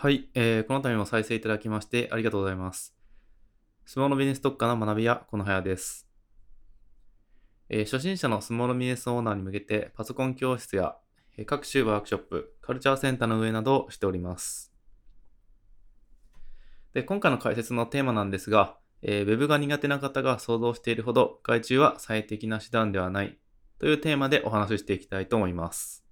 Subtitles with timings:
[0.00, 2.94] はい、えー、この度も再生いただきましてありがとうございます。
[3.84, 6.06] スモールビジネス特化の学び屋、このはやです。
[7.68, 10.94] えー、初心者のスモールビジネスオーナーに向けてパソコン教室や、
[11.36, 14.72] えー、各種ワークショップ、カルチャーセンターの運営などをしております。
[16.94, 23.36] で今回の解説のテーマなんですが、えー、Web が苦手な方が想像しているほど外注は最適な手段ではない
[23.80, 26.07] というテーマでお話ししていきたいと思います。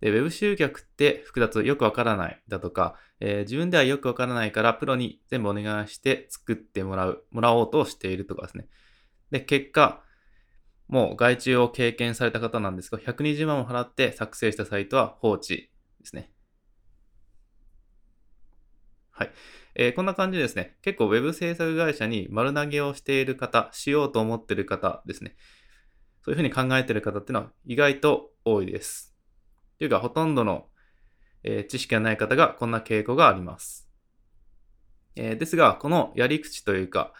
[0.00, 8.66] で、Web 集客って複雑、よくわからないだとか、えー、自分ではよくわからないからプロに全部お願いして作ってもらう、もらおうとしているとかですね。
[9.30, 10.02] で、結果、
[10.88, 16.32] もう外注を経験された方なんですが、120万を払って作成したサイトは放置ですね。
[19.10, 19.30] はい。
[19.74, 25.36] えー、こんな感じでですね、結構 Web 制作会社に丸投げをしている方、しようと思っている方ですね。
[26.24, 29.09] そういうふうに考えている方っていうのは意外と多いです。
[29.80, 30.66] というか、ほとんどの、
[31.42, 33.88] えー、知識がない方がこんな傾向があります。
[35.16, 37.14] えー、ですが、このやり口というか、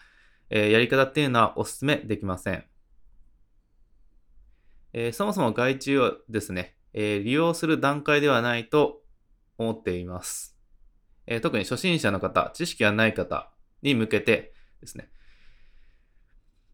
[0.51, 2.63] えー、やり方っていうのはお勧めできません。
[4.93, 9.01] えそもそも外注をですね、え利用する段階ではないと
[9.57, 10.55] 思っています。
[11.25, 15.09] え特に初心者の方、知識がない方に向けてですね。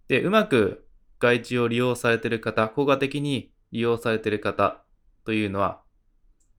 [0.09, 0.85] で、うまく
[1.19, 4.83] 外注を利用されている方、効果的に利用されている方
[5.27, 5.81] というのは、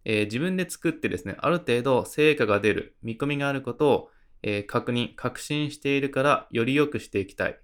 [0.04, 4.10] えー、自分で作ってですね、ある程度成果が出る見込みがあることを、
[4.42, 7.58] えー、確認、確信しているからより良くしていきたい。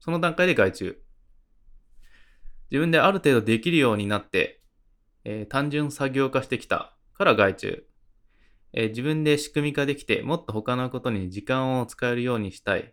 [0.00, 1.00] その段階で外注。
[2.72, 4.62] 自分である程度できるようになって、
[5.22, 7.86] えー、単純作業化してきたから外注。
[8.72, 12.92] え自分で仕組み化できて、もっと他のことに時間を使えるようにしたい。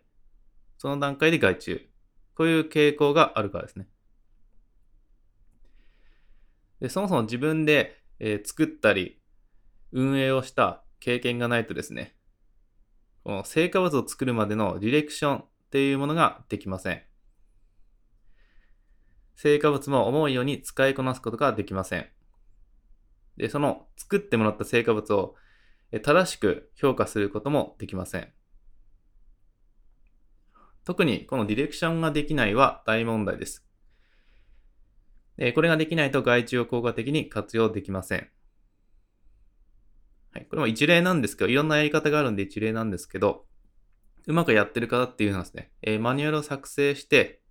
[0.78, 1.88] その段階で外注。
[2.36, 3.88] こういう傾向があるからですね。
[6.80, 9.20] で、そもそも自分で、えー、作ったり、
[9.92, 12.16] 運営をした経験がないとですね、
[13.22, 17.02] この成果物を作るまでのディレクションっていうものができません。
[19.34, 22.06] 成果物も思うように使いこなすことができません。
[23.36, 25.36] で、その作ってもらった成果物を
[26.02, 28.32] 正しく評価することもできません。
[30.84, 33.66] 特にこのディレクションができないは大問題です。
[35.38, 38.28] えこれができないと外注を効果的に活用できません。
[40.32, 40.46] はい。
[40.46, 43.46] これも一例なんですけど、いろんなやり方があるんで一例なんですけど、
[44.26, 47.42] うまくやってる方っていうのはですね、え、マニュアルを作成して、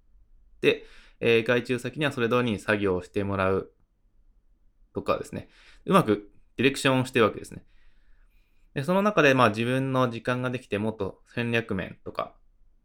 [0.62, 0.86] で、
[1.20, 3.72] え、外注先にはそれ通りに作業をしてもらう
[4.94, 5.50] とかですね、
[5.86, 7.64] うまくディレクションをしてるわけですね。
[8.74, 12.36] で、その中でまあ自分の時間ができてもっと戦略面とか、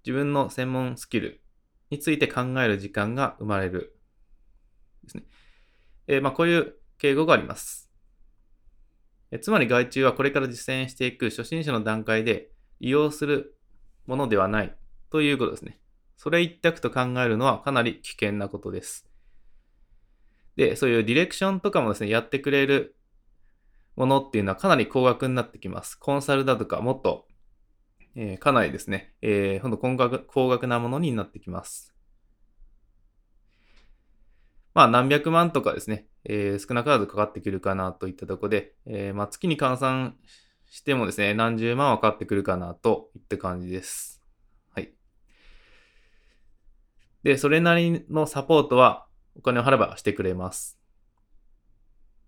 [0.04, 1.40] 自分の専門スキル
[1.90, 3.97] について考える時間が生まれる
[5.08, 5.24] ですね。
[6.06, 7.90] えー、まあ、こういう敬語があります。
[9.30, 13.58] えつまり外注はこれから実践していく初心者の段階で利用する
[14.06, 14.74] ものではない
[15.10, 15.78] ということですね。
[16.16, 19.06] それ一択と考えるのはかなり危険なことです。
[20.56, 22.96] で、そういうディレクションとかもですね、やってくれる
[23.94, 25.96] ものっていうのはかなり高額になってきます。
[25.96, 27.28] コンサルだとかもっと、
[28.16, 31.94] えー、かなりですね、えー、ほんと高額高額なものになってきます。
[34.78, 40.14] まあ何百万とかですね、えー、少なからずかかってくるかなといったところで、えー、まあ月に換算
[40.70, 44.22] してもですね、何十万はかかってくるかなといった感じです。
[44.72, 44.92] はい。
[47.24, 50.78] で、それなりのサポートはお金を払えばしてくれます。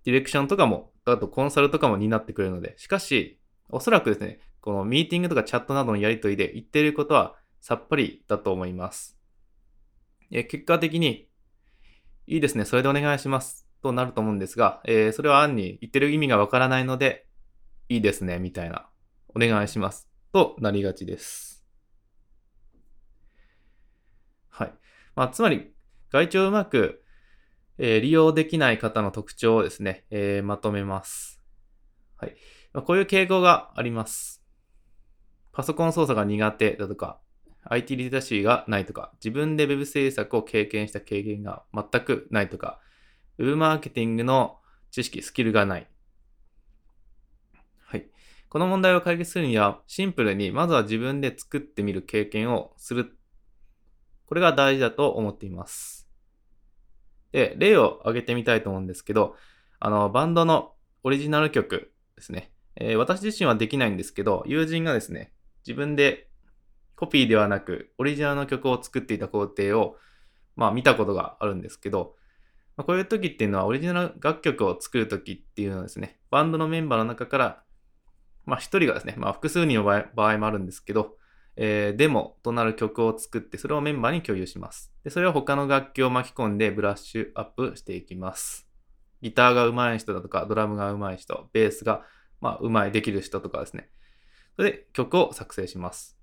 [0.02, 9.16] ディレクションとかも、あとコンサルとかも担ってくれるので、しかし、おそらくですね、このミーティングとかチャットなどのやりとりで言っていることはさっぱりだと思います。
[10.32, 11.29] え結果的に
[12.30, 13.66] いいですね、それでお願いします。
[13.82, 17.26] となると思うんですが、えー、それは案に言ってる意味がわからないので、
[17.88, 18.88] いいですね、みたいな、
[19.34, 20.08] お願いします。
[20.32, 21.64] となりがちです。
[24.48, 24.72] はい。
[25.16, 25.72] まあ、つまり、
[26.12, 27.02] 外注うまく、
[27.78, 31.42] えー、利用できない方の特徴をですね、えー、まとめます。
[32.16, 32.36] はい。
[32.72, 34.40] まあ、こういう傾向があります。
[35.50, 37.18] パソコン操作が苦手だとか、
[37.64, 42.80] IT リテラシーがないとか、自分で Web 制作を経験した経験が全くないとか、
[43.38, 44.58] Web マーケティングの
[44.90, 45.88] 知識、スキルがない。
[47.82, 48.06] はい。
[48.48, 53.16] この問題を解決するには、シンプルにまずは自分で作ってみる経験をする。
[54.26, 56.08] これが大事だと思っています。
[57.32, 59.36] で、例を挙げてみたいと思うんですけど、
[59.78, 62.52] あの、バンドのオリジナル曲ですね。
[62.76, 65.32] えー、私自身はできないんですけど、友人がですね、
[65.66, 66.29] 自分で
[67.00, 69.96] コピーではなく、オリジナルの曲を作っていた工程を、
[70.54, 72.14] まあ見たことがあるんですけど、
[72.76, 77.62] まあ、こういう時っていうのはオリジナル楽曲を作る時っていうのはですね、バンドのメンバーの中から、
[78.44, 81.16] まあ一人がですね、まあ複数人の場合もあるんですけど、
[81.56, 84.92] えー、デモとなる曲を作って、それをメンバーに共有します。
[85.02, 88.68] で、それを他の楽器を巻き込んでブラッシュアップしていきます。
[89.22, 92.02] ギターが上手い人だとか、ドラムが上手い人、ベースが、
[92.42, 93.88] まあ、上手いできる人とかですね。
[94.56, 96.19] それで曲を作成します。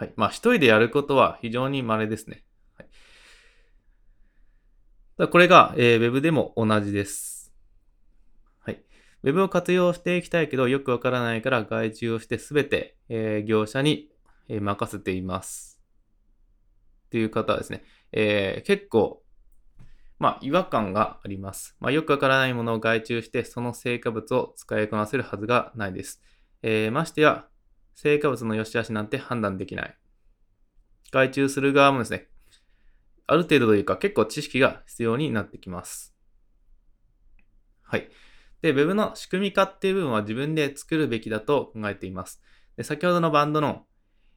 [0.00, 0.14] はい。
[0.16, 2.42] まあ、一人でやることは非常に稀ですね。
[2.78, 2.88] はい、
[5.18, 7.52] だこれが、えー、Web でも同じです。
[8.60, 8.82] はい。
[9.22, 14.08] Web を活用していきたいけど、よくわからないから外注をしてすべて、えー、業者に、
[14.48, 15.82] え、任せています。
[17.08, 19.22] っていう方はですね、えー、結構
[20.18, 21.76] まあ、違和感があります。
[21.78, 26.22] まあ、よくわからないものを外注して、その成果物を使いこなせるはずがないです。
[26.62, 27.44] えー、ましてや、
[27.94, 29.96] 成果物の良し悪しなんて判断できない。
[31.12, 32.28] 外注する側もですね、
[33.26, 36.14] ある程度というか結構知識が必要になってきます。
[37.82, 38.08] はい。
[38.62, 42.42] で、Web の仕組み化っていう部分は自分で作るべきだと考えています。
[42.76, 43.86] で先ほどのバンドの、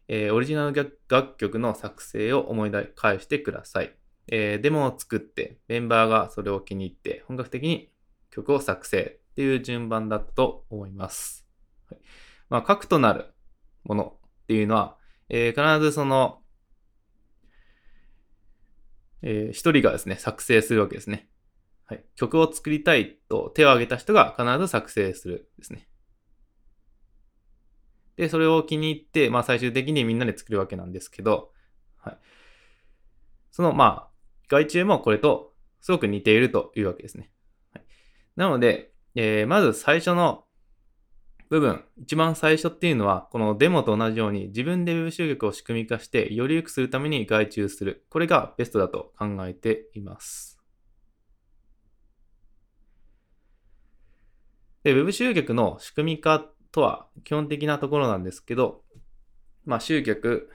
[0.07, 3.95] えー、オリジナル楽曲の作成を思い出返してください。
[4.27, 7.91] えー、デモを作って、メンバーがそれを気に入って、本格的に
[8.31, 11.47] 曲を作成っていう順番だったと思います。
[11.89, 12.01] はい、
[12.49, 13.33] まあ、核となる
[13.83, 14.97] ものっていうのは、
[15.30, 16.41] えー、必ずその、
[19.21, 21.30] えー、一人がですね、作成するわけですね。
[21.85, 22.03] はい。
[22.15, 25.88] 曲を作りたいと手を挙げた人が必ず作成するですね。
[28.15, 31.51] で、それを気に入って、まあ最終的にみんなで作るわけなんですけど、
[31.97, 32.18] はい。
[33.51, 34.13] その、まあ、
[34.50, 37.31] 外注もこれとすごく似ているというわけですね。
[37.71, 37.83] はい、
[38.35, 40.45] なので、えー、まず最初の
[41.53, 48.05] 部分、一番最初っていうのは、このデモと同じように自分で Web 集客を仕組み化してより良くするために外注する。
[48.09, 50.59] これがベストだと考えています。
[54.81, 58.81] で、Web 集客の仕組み化とは基本的なところなんですけど、
[59.63, 60.49] まあ、集客、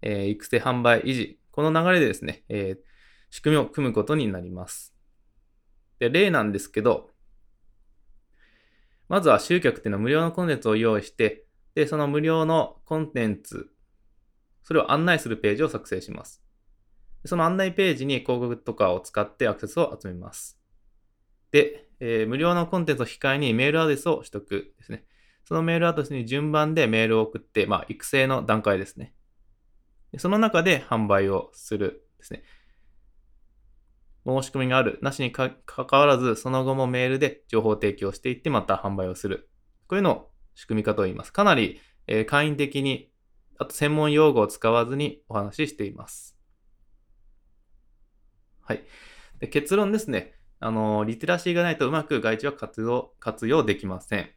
[0.00, 2.84] えー、育成、販売、維持、この流れでですね、えー、
[3.28, 4.94] 仕組みを組むことになります。
[5.98, 7.10] で、例なんですけど、
[9.08, 11.44] まずは集客っていうのは無料のコンテンツを用意して、
[11.74, 13.70] で、その無料のコンテンツ、
[14.62, 16.42] それを案内するページを作成します。
[17.24, 20.58] その案内ページに広告とかを使ってアクセスを集めます。
[21.52, 25.04] で、えー、無料のコンテンツを控えにメールアドレスを取得ですね。
[25.44, 29.14] そのメールアドレスに順番でメールを送って、まあ、育成の段階ですね。
[30.18, 32.42] その中で販売をするですね。
[34.26, 39.48] 申し込みがある、なしにかかわらず、その後もメールで情報提供していって、また販売をする。
[39.86, 41.32] こういうのを仕組み化と言います。
[41.32, 43.12] かなり、えー、簡易的に、
[43.58, 46.36] あと専門用語を使わずにお話ししています。
[48.60, 48.82] はい。
[49.38, 50.34] で結論ですね。
[50.58, 54.30] あの、リテラシーがないとうまく外地は活用、活用できません。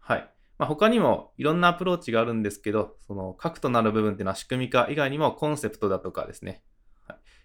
[0.00, 0.32] はい。
[0.58, 6.62] まあ、他にもいろんなアプローチがあるんですけど、その核となる部分っていうのは仕組み化以外にもコンセプトだとかですね。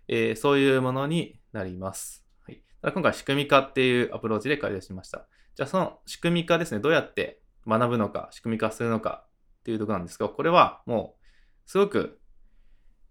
[0.07, 2.25] えー、そういうものになります。
[2.45, 2.61] はい、
[2.93, 5.27] 今回仕組み化っていうアプローチで解説しました。
[5.55, 9.25] じゃあその仕組み化ですね、どうやって学ぶのか、仕組み化するのか
[9.59, 12.19] っていうところなんですが、これはもうすごく、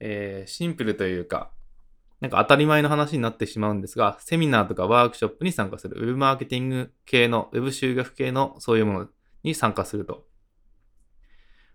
[0.01, 1.51] えー、シンプルというか、
[2.21, 9.09] なんか当たり前の話になってしまうんですが、セミナーとかワークショップに参加する、ウェブマーケティング系の、ウェブ集学系のそういうもの
[9.43, 10.27] に参加すると。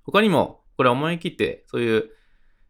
[0.04, 2.10] 他にも、これ思い切って、そういう、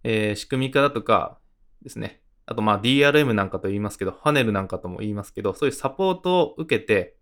[0.03, 1.39] えー、仕組み化だとか
[1.81, 2.20] ですね、
[2.51, 7.15] あとまあ DRM なんかと言いますけど、ファネルなんかとも言いますけど、そういうサポートを受けて、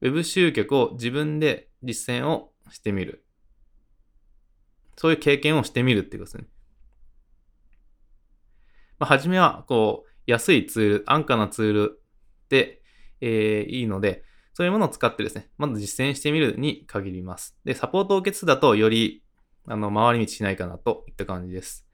[0.00, 3.26] Web 集客を自分で実践をしてみる。
[4.96, 6.48] そういう経験をしてみるっていうことですね。
[9.00, 12.02] まあ、はじめは、こう、安いツール、安価なツール
[12.50, 12.82] で、
[13.20, 14.22] えー、いいので、
[14.54, 17.56] そういうものを使ってですね、まず実践してみるに限ります。
[17.64, 19.24] で、サポートを受け継だと、より、
[19.66, 21.84] あの、回り道しないかなといった感じです。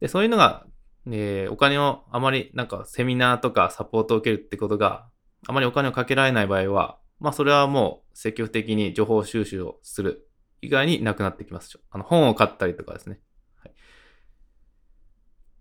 [0.00, 0.66] で、そういうのが、
[1.06, 5.08] えー、お金をあまりなんかセミナーとかサポートを受けるってことが
[5.46, 10.28] あまりお金をかけられない場合は、まあそれはもう積極的に情報収集をする
[10.60, 11.78] 以外になくなってきます。
[11.90, 13.20] あの本を買ったりとかですね。
[13.56, 13.72] はい。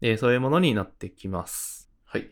[0.02, 1.90] で、そういうものになってきます。
[2.06, 2.30] はい。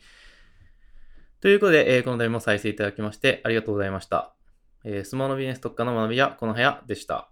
[1.41, 4.33] ということで、えー、この度も再生いただきましてありがとうございました。
[4.83, 7.29] えー、スマホのビジネス特化の学びやこの部屋でした。